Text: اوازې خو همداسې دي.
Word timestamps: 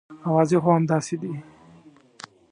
اوازې 0.27 0.57
خو 0.63 0.69
همداسې 0.77 1.15
دي. 1.21 1.33